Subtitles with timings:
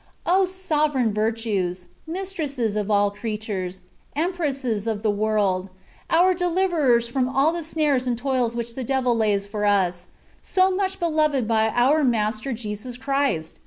[0.25, 1.85] O sovereign virtues!
[2.07, 3.81] mistresses of all creatures,
[4.15, 5.69] empresses of the world,
[6.09, 10.09] our deliverers from all the snares and toils which the devil lays for us, and
[10.41, 13.59] so much beloved by our Master Jesus Christ